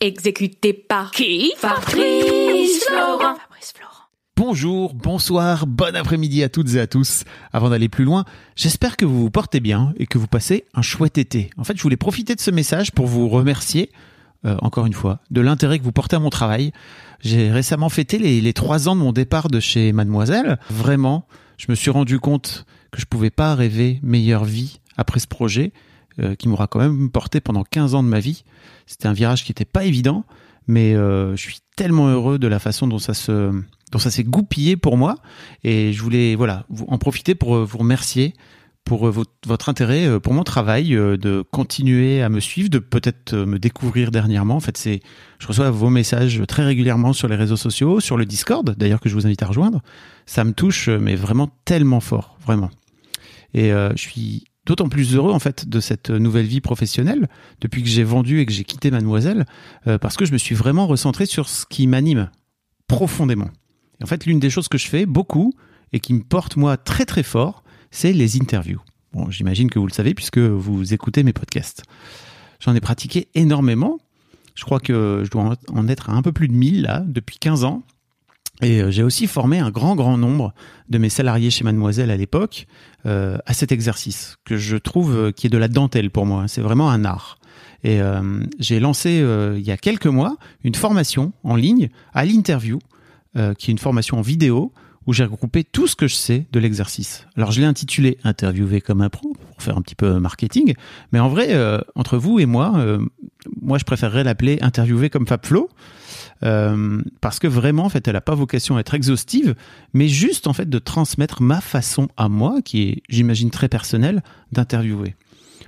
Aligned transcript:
Exécuté 0.00 0.72
par 0.72 1.10
qui 1.10 1.52
Fabrice 1.56 2.84
Florent. 2.84 3.34
Fabrice 3.34 3.72
Florent. 3.74 4.04
Bonjour, 4.36 4.94
bonsoir, 4.94 5.66
bon 5.66 5.96
après-midi 5.96 6.44
à 6.44 6.48
toutes 6.48 6.74
et 6.74 6.80
à 6.80 6.86
tous. 6.86 7.24
Avant 7.52 7.68
d'aller 7.70 7.88
plus 7.88 8.04
loin, 8.04 8.24
j'espère 8.54 8.96
que 8.96 9.04
vous 9.04 9.20
vous 9.22 9.30
portez 9.30 9.58
bien 9.58 9.92
et 9.96 10.06
que 10.06 10.16
vous 10.16 10.28
passez 10.28 10.66
un 10.72 10.82
chouette 10.82 11.18
été. 11.18 11.50
En 11.56 11.64
fait, 11.64 11.76
je 11.76 11.82
voulais 11.82 11.96
profiter 11.96 12.36
de 12.36 12.40
ce 12.40 12.52
message 12.52 12.92
pour 12.92 13.08
vous 13.08 13.28
remercier, 13.28 13.90
euh, 14.44 14.56
encore 14.62 14.86
une 14.86 14.92
fois, 14.92 15.18
de 15.32 15.40
l'intérêt 15.40 15.80
que 15.80 15.84
vous 15.84 15.90
portez 15.90 16.14
à 16.14 16.20
mon 16.20 16.30
travail. 16.30 16.70
J'ai 17.18 17.50
récemment 17.50 17.88
fêté 17.88 18.18
les, 18.18 18.40
les 18.40 18.52
trois 18.52 18.88
ans 18.88 18.94
de 18.94 19.00
mon 19.00 19.10
départ 19.10 19.48
de 19.48 19.58
chez 19.58 19.92
Mademoiselle. 19.92 20.60
Vraiment, 20.70 21.26
je 21.56 21.66
me 21.70 21.74
suis 21.74 21.90
rendu 21.90 22.20
compte 22.20 22.66
que 22.92 23.00
je 23.00 23.06
pouvais 23.06 23.30
pas 23.30 23.56
rêver 23.56 23.98
meilleure 24.04 24.44
vie 24.44 24.78
après 24.96 25.18
ce 25.18 25.26
projet, 25.26 25.72
euh, 26.20 26.34
qui 26.34 26.48
m'aura 26.48 26.66
quand 26.66 26.80
même 26.80 27.10
porté 27.10 27.40
pendant 27.40 27.62
15 27.62 27.94
ans 27.94 28.02
de 28.02 28.08
ma 28.08 28.18
vie. 28.18 28.42
C'était 28.86 29.06
un 29.06 29.12
virage 29.12 29.44
qui 29.44 29.52
n'était 29.52 29.64
pas 29.64 29.84
évident, 29.84 30.24
mais 30.66 30.96
euh, 30.96 31.36
je 31.36 31.42
suis 31.42 31.58
tellement 31.76 32.08
heureux 32.08 32.40
de 32.40 32.48
la 32.48 32.58
façon 32.58 32.88
dont 32.88 32.98
ça 32.98 33.14
s'est 33.14 34.24
goupillé 34.24 34.76
pour 34.76 34.96
moi 34.96 35.14
et 35.62 35.92
je 35.92 36.02
voulais 36.02 36.34
voilà 36.34 36.66
en 36.88 36.98
profiter 36.98 37.36
pour 37.36 37.54
euh, 37.54 37.64
vous 37.64 37.78
remercier 37.78 38.34
pour 38.82 39.10
votre, 39.10 39.68
intérêt 39.68 40.18
pour 40.18 40.32
mon 40.32 40.44
travail, 40.44 40.92
de 40.92 41.44
continuer 41.50 42.22
à 42.22 42.30
me 42.30 42.40
suivre, 42.40 42.70
de 42.70 42.78
peut-être 42.78 43.36
me 43.36 43.58
découvrir 43.58 44.10
dernièrement. 44.10 44.56
En 44.56 44.60
fait, 44.60 44.78
c'est, 44.78 45.00
je 45.38 45.46
reçois 45.46 45.70
vos 45.70 45.90
messages 45.90 46.42
très 46.48 46.64
régulièrement 46.64 47.12
sur 47.12 47.28
les 47.28 47.36
réseaux 47.36 47.58
sociaux, 47.58 48.00
sur 48.00 48.16
le 48.16 48.24
Discord, 48.24 48.74
d'ailleurs 48.78 49.00
que 49.00 49.10
je 49.10 49.14
vous 49.14 49.26
invite 49.26 49.42
à 49.42 49.46
rejoindre. 49.46 49.82
Ça 50.24 50.42
me 50.42 50.54
touche, 50.54 50.88
mais 50.88 51.16
vraiment 51.16 51.50
tellement 51.66 52.00
fort, 52.00 52.38
vraiment. 52.46 52.70
Et 53.52 53.68
je 53.68 53.98
suis 53.98 54.47
d'autant 54.68 54.90
plus 54.90 55.16
heureux 55.16 55.32
en 55.32 55.38
fait 55.38 55.66
de 55.66 55.80
cette 55.80 56.10
nouvelle 56.10 56.46
vie 56.46 56.60
professionnelle 56.60 57.26
depuis 57.62 57.82
que 57.82 57.88
j'ai 57.88 58.04
vendu 58.04 58.40
et 58.40 58.46
que 58.46 58.52
j'ai 58.52 58.64
quitté 58.64 58.90
Mademoiselle, 58.90 59.46
euh, 59.86 59.96
parce 59.96 60.16
que 60.16 60.26
je 60.26 60.32
me 60.32 60.38
suis 60.38 60.54
vraiment 60.54 60.86
recentré 60.86 61.24
sur 61.24 61.48
ce 61.48 61.64
qui 61.64 61.86
m'anime 61.86 62.30
profondément. 62.86 63.48
En 64.02 64.06
fait, 64.06 64.26
l'une 64.26 64.38
des 64.38 64.50
choses 64.50 64.68
que 64.68 64.76
je 64.76 64.86
fais 64.86 65.06
beaucoup 65.06 65.54
et 65.92 66.00
qui 66.00 66.12
me 66.12 66.22
porte 66.22 66.56
moi 66.56 66.76
très 66.76 67.06
très 67.06 67.22
fort, 67.22 67.64
c'est 67.90 68.12
les 68.12 68.36
interviews. 68.36 68.80
Bon, 69.14 69.30
j'imagine 69.30 69.70
que 69.70 69.78
vous 69.78 69.86
le 69.86 69.92
savez 69.92 70.12
puisque 70.12 70.38
vous 70.38 70.92
écoutez 70.92 71.22
mes 71.22 71.32
podcasts. 71.32 71.82
J'en 72.60 72.74
ai 72.74 72.80
pratiqué 72.80 73.28
énormément. 73.34 73.98
Je 74.54 74.64
crois 74.64 74.80
que 74.80 75.22
je 75.24 75.30
dois 75.30 75.56
en 75.68 75.88
être 75.88 76.10
à 76.10 76.12
un 76.12 76.20
peu 76.20 76.32
plus 76.32 76.48
de 76.48 76.52
1000 76.52 76.82
là, 76.82 77.02
depuis 77.06 77.38
15 77.38 77.64
ans. 77.64 77.84
Et 78.62 78.82
euh, 78.82 78.90
j'ai 78.90 79.02
aussi 79.02 79.26
formé 79.26 79.58
un 79.58 79.70
grand, 79.70 79.94
grand 79.94 80.18
nombre 80.18 80.52
de 80.88 80.98
mes 80.98 81.08
salariés 81.08 81.50
chez 81.50 81.64
Mademoiselle 81.64 82.10
à 82.10 82.16
l'époque 82.16 82.66
euh, 83.06 83.38
à 83.46 83.54
cet 83.54 83.72
exercice 83.72 84.36
que 84.44 84.56
je 84.56 84.76
trouve 84.76 85.16
euh, 85.16 85.32
qui 85.32 85.46
est 85.46 85.50
de 85.50 85.58
la 85.58 85.68
dentelle 85.68 86.10
pour 86.10 86.26
moi. 86.26 86.48
C'est 86.48 86.60
vraiment 86.60 86.90
un 86.90 87.04
art. 87.04 87.38
Et 87.84 88.00
j'ai 88.58 88.80
lancé 88.80 89.24
il 89.56 89.62
y 89.64 89.70
a 89.70 89.76
quelques 89.76 90.08
mois 90.08 90.36
une 90.64 90.74
formation 90.74 91.32
en 91.44 91.54
ligne 91.54 91.90
à 92.12 92.24
l'interview, 92.24 92.80
qui 93.34 93.70
est 93.70 93.72
une 93.72 93.78
formation 93.78 94.18
en 94.18 94.20
vidéo 94.20 94.72
où 95.06 95.12
j'ai 95.12 95.22
regroupé 95.22 95.62
tout 95.62 95.86
ce 95.86 95.94
que 95.94 96.08
je 96.08 96.16
sais 96.16 96.48
de 96.50 96.58
l'exercice. 96.58 97.24
Alors 97.36 97.52
je 97.52 97.60
l'ai 97.60 97.66
intitulé 97.66 98.18
Interviewer 98.24 98.80
comme 98.80 99.00
un 99.00 99.10
pro 99.10 99.27
pour 99.58 99.64
faire 99.64 99.76
un 99.76 99.82
petit 99.82 99.96
peu 99.96 100.20
marketing, 100.20 100.74
mais 101.12 101.18
en 101.18 101.28
vrai, 101.28 101.48
euh, 101.50 101.80
entre 101.96 102.16
vous 102.16 102.38
et 102.38 102.46
moi, 102.46 102.74
euh, 102.76 103.04
moi 103.60 103.76
je 103.78 103.84
préférerais 103.84 104.22
l'appeler 104.22 104.58
Interviewer 104.60 105.10
comme 105.10 105.26
Fabflow. 105.26 105.68
Euh, 106.44 107.02
parce 107.20 107.40
que 107.40 107.48
vraiment, 107.48 107.84
en 107.84 107.88
fait, 107.88 108.06
elle 108.06 108.14
n'a 108.14 108.20
pas 108.20 108.36
vocation 108.36 108.76
à 108.76 108.80
être 108.80 108.94
exhaustive, 108.94 109.56
mais 109.92 110.06
juste 110.06 110.46
en 110.46 110.52
fait 110.52 110.70
de 110.70 110.78
transmettre 110.78 111.42
ma 111.42 111.60
façon 111.60 112.08
à 112.16 112.28
moi, 112.28 112.62
qui 112.64 112.82
est, 112.82 113.02
j'imagine, 113.08 113.50
très 113.50 113.68
personnelle, 113.68 114.22
d'interviewer. 114.52 115.16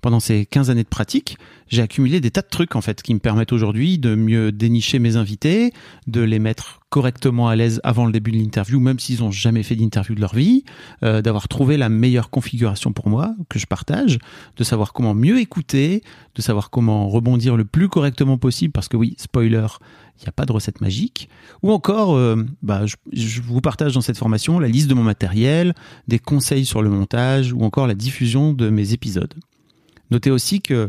Pendant 0.00 0.20
ces 0.20 0.46
15 0.46 0.70
années 0.70 0.84
de 0.84 0.88
pratique, 0.88 1.38
j'ai 1.68 1.82
accumulé 1.82 2.20
des 2.20 2.30
tas 2.30 2.42
de 2.42 2.48
trucs 2.48 2.76
en 2.76 2.80
fait 2.80 3.02
qui 3.02 3.14
me 3.14 3.18
permettent 3.18 3.52
aujourd'hui 3.52 3.98
de 3.98 4.14
mieux 4.14 4.52
dénicher 4.52 4.98
mes 4.98 5.16
invités, 5.16 5.72
de 6.06 6.20
les 6.20 6.38
mettre 6.38 6.80
correctement 6.88 7.48
à 7.48 7.56
l'aise 7.56 7.80
avant 7.82 8.06
le 8.06 8.12
début 8.12 8.30
de 8.30 8.38
l'interview, 8.38 8.80
même 8.80 8.98
s'ils 8.98 9.20
n'ont 9.20 9.30
jamais 9.30 9.62
fait 9.62 9.74
d'interview 9.74 10.14
de 10.14 10.20
leur 10.20 10.34
vie, 10.34 10.64
euh, 11.02 11.20
d'avoir 11.20 11.48
trouvé 11.48 11.76
la 11.76 11.88
meilleure 11.88 12.30
configuration 12.30 12.92
pour 12.92 13.08
moi 13.08 13.34
que 13.48 13.58
je 13.58 13.66
partage, 13.66 14.18
de 14.56 14.64
savoir 14.64 14.92
comment 14.92 15.14
mieux 15.14 15.40
écouter, 15.40 16.02
de 16.34 16.42
savoir 16.42 16.70
comment 16.70 17.08
rebondir 17.08 17.56
le 17.56 17.64
plus 17.64 17.88
correctement 17.88 18.38
possible, 18.38 18.72
parce 18.72 18.88
que 18.88 18.96
oui, 18.96 19.14
spoiler, 19.18 19.66
il 20.18 20.22
n'y 20.22 20.28
a 20.28 20.32
pas 20.32 20.46
de 20.46 20.52
recette 20.52 20.80
magique, 20.80 21.28
ou 21.62 21.72
encore, 21.72 22.14
euh, 22.14 22.46
bah, 22.62 22.86
je, 22.86 22.96
je 23.12 23.42
vous 23.42 23.60
partage 23.60 23.92
dans 23.92 24.00
cette 24.00 24.16
formation 24.16 24.58
la 24.58 24.68
liste 24.68 24.88
de 24.88 24.94
mon 24.94 25.02
matériel, 25.02 25.74
des 26.08 26.18
conseils 26.18 26.64
sur 26.64 26.80
le 26.80 26.90
montage, 26.90 27.52
ou 27.52 27.62
encore 27.62 27.86
la 27.86 27.94
diffusion 27.94 28.52
de 28.52 28.70
mes 28.70 28.92
épisodes. 28.92 29.34
Notez 30.10 30.30
aussi 30.30 30.60
que 30.60 30.88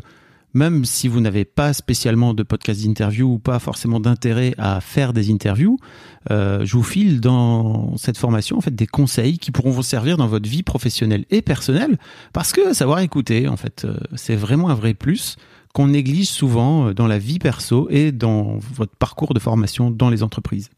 même 0.54 0.86
si 0.86 1.08
vous 1.08 1.20
n'avez 1.20 1.46
pas 1.46 1.74
spécialement 1.74 2.34
de 2.34 2.42
podcast 2.44 2.84
d'interview 2.84 3.34
ou 3.34 3.40
pas 3.40 3.60
forcément 3.60 4.00
d'intérêt 4.00 4.56
à 4.58 4.82
faire 4.82 5.14
des 5.14 5.32
interviews, 5.32 5.78
euh, 6.32 6.66
je 6.66 6.74
vous 6.74 6.84
file 6.84 7.22
dans 7.22 7.96
cette 7.98 8.18
formation 8.18 8.58
en 8.58 8.62
fait 8.62 8.76
des 8.76 8.88
conseils 8.88 9.38
qui 9.38 9.52
pourront 9.52 9.72
vous 9.72 9.84
servir 9.84 10.18
dans 10.18 10.28
votre 10.28 10.50
vie 10.50 10.64
professionnelle 10.64 11.26
et 11.30 11.42
personnelle 11.42 11.98
parce 12.34 12.54
que 12.54 12.74
savoir 12.74 13.00
écouter 13.00 13.48
en 13.48 13.58
fait 13.58 13.86
euh, 13.86 13.98
c'est 14.16 14.36
vraiment 14.36 14.70
un 14.70 14.74
vrai 14.74 14.94
plus 14.94 15.36
qu'on 15.74 15.88
néglige 15.88 16.30
souvent 16.30 16.88
euh, 16.88 16.94
dans 16.94 17.08
la 17.08 17.20
vie 17.20 17.40
perso 17.40 17.88
et 17.92 18.12
dans 18.12 18.58
votre 18.74 18.96
parcours 18.96 19.34
de 19.34 19.40
formation 19.40 19.92
dans 19.92 20.10
les 20.10 20.24
entreprises. 20.24 20.70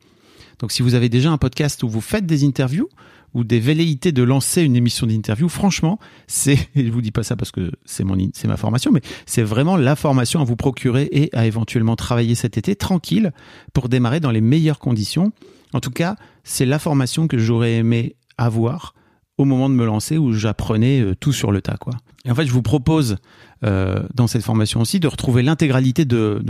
Donc 0.59 0.71
si 0.71 0.81
vous 0.81 0.93
avez 0.93 1.09
déjà 1.09 1.31
un 1.31 1.37
podcast 1.37 1.83
où 1.83 1.89
vous 1.89 2.01
faites 2.01 2.25
des 2.25 2.43
interviews 2.43 2.89
ou 3.33 3.43
des 3.43 3.59
velléités 3.59 4.11
de 4.11 4.23
lancer 4.23 4.61
une 4.63 4.75
émission 4.75 5.07
d'interview, 5.07 5.49
franchement, 5.49 5.99
c'est, 6.27 6.57
je 6.75 6.89
vous 6.91 7.01
dis 7.01 7.11
pas 7.11 7.23
ça 7.23 7.35
parce 7.35 7.51
que 7.51 7.71
c'est 7.85 8.03
c'est 8.33 8.47
ma 8.47 8.57
formation, 8.57 8.91
mais 8.91 9.01
c'est 9.25 9.43
vraiment 9.43 9.77
la 9.77 9.95
formation 9.95 10.41
à 10.41 10.43
vous 10.43 10.55
procurer 10.55 11.09
et 11.11 11.29
à 11.33 11.45
éventuellement 11.45 11.95
travailler 11.95 12.35
cet 12.35 12.57
été 12.57 12.75
tranquille 12.75 13.31
pour 13.73 13.89
démarrer 13.89 14.19
dans 14.19 14.31
les 14.31 14.41
meilleures 14.41 14.79
conditions. 14.79 15.31
En 15.73 15.79
tout 15.79 15.91
cas, 15.91 16.15
c'est 16.43 16.65
la 16.65 16.79
formation 16.79 17.27
que 17.27 17.37
j'aurais 17.37 17.75
aimé 17.75 18.15
avoir 18.37 18.93
au 19.39 19.45
moment 19.45 19.69
de 19.69 19.73
me 19.73 19.85
lancer 19.85 20.17
où 20.17 20.33
j'apprenais 20.33 20.99
euh, 20.99 21.15
tout 21.15 21.31
sur 21.31 21.51
le 21.53 21.61
tas, 21.61 21.77
quoi. 21.77 21.93
Et 22.25 22.31
en 22.31 22.35
fait, 22.35 22.45
je 22.45 22.51
vous 22.51 22.61
propose 22.61 23.15
euh, 23.63 24.03
dans 24.13 24.27
cette 24.27 24.43
formation 24.43 24.81
aussi 24.81 24.99
de 24.99 25.07
retrouver 25.07 25.43
l'intégralité 25.43 26.03
de, 26.03 26.43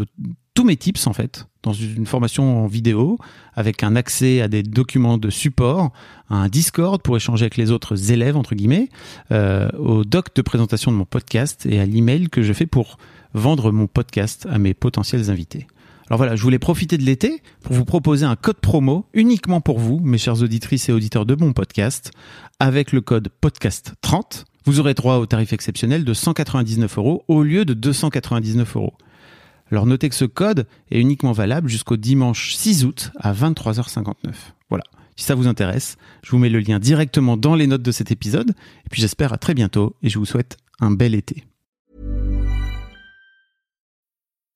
tous 0.56 0.64
mes 0.64 0.76
tips 0.76 1.06
en 1.06 1.14
fait 1.14 1.48
dans 1.62 1.72
une 1.72 2.08
formation 2.08 2.64
en 2.64 2.68
vidéo 2.68 3.20
avec 3.54 3.84
un 3.84 3.96
accès 3.96 4.42
à 4.42 4.48
des 4.48 4.64
documents 4.64 5.20
de 5.20 5.30
support, 5.30 5.92
un 6.30 6.48
Discord 6.48 7.02
pour 7.02 7.16
échanger 7.16 7.44
avec 7.44 7.58
les 7.58 7.70
autres 7.70 8.12
élèves 8.12 8.36
entre 8.36 8.56
guillemets, 8.56 8.90
euh, 9.32 9.70
au 9.78 10.04
doc 10.04 10.36
de 10.36 10.42
présentation 10.42 10.92
de 10.92 10.98
mon 10.98 11.06
podcast 11.06 11.68
et 11.68 11.80
à 11.80 11.86
l'email 11.86 12.30
que 12.30 12.42
je 12.42 12.54
fais 12.54 12.66
pour 12.66 12.98
vendre 13.36 13.72
mon 13.72 13.86
podcast 13.86 14.48
à 14.50 14.58
mes 14.58 14.74
potentiels 14.74 15.30
invités. 15.30 15.68
Alors 16.09 16.18
voilà, 16.18 16.36
je 16.36 16.42
voulais 16.42 16.58
profiter 16.58 16.97
de 16.97 17.03
l'été 17.03 17.44
pour 17.62 17.75
vous 17.75 17.86
proposer 17.86 18.25
un 18.25 18.36
code 18.36 18.58
promo 18.58 19.06
uniquement 19.14 19.62
pour 19.62 19.78
vous, 19.78 20.00
mes 20.00 20.18
chers 20.18 20.42
auditrices 20.42 20.90
et 20.90 20.92
auditeurs 20.92 21.28
de 21.28 21.36
mon 21.36 21.53
podcast, 21.53 22.09
avec 22.59 22.92
le 22.94 23.02
code 23.02 23.30
podcast30. 23.44 24.46
Vous 24.66 24.80
aurez 24.80 24.96
droit 24.96 25.18
au 25.18 25.28
tarif 25.28 25.53
exceptionnel 25.53 26.06
de 26.06 26.14
199 26.16 26.97
euros 26.97 27.24
au 27.28 27.44
lieu 27.44 27.64
de 27.64 27.75
299 27.75 28.75
euros. 28.75 28.94
Alors 29.72 29.85
notez 29.85 30.09
que 30.09 30.16
ce 30.16 30.26
code 30.26 30.66
est 30.90 31.00
uniquement 31.00 31.32
valable 31.32 31.70
jusqu'au 31.70 31.96
dimanche 31.96 32.56
6 32.56 32.85
août 32.85 33.11
à 33.20 33.32
23h59. 33.32 34.14
Voilà. 34.70 34.85
Si 35.16 35.26
ça 35.26 35.35
vous 35.35 35.46
intéresse, 35.46 35.97
je 36.23 36.32
vous 36.32 36.40
mets 36.40 36.50
le 36.50 36.59
lien 36.59 36.79
directement 36.79 37.38
dans 37.38 37.53
les 37.53 37.67
notes 37.67 37.84
de 37.84 37.91
cet 37.91 38.09
épisode. 38.09 38.50
Et 38.50 38.90
puis 38.90 39.00
j'espère 39.02 39.32
à 39.32 39.38
très 39.38 39.53
bientôt 39.53 39.96
et 40.02 40.09
je 40.09 40.17
vous 40.17 40.26
souhaite 40.26 40.58
un 40.79 40.90
bel 40.90 41.14
été. 41.14 41.44